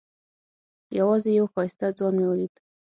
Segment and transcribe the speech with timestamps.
[0.99, 2.53] یوازې یو ښایسته ځوان مې ولید.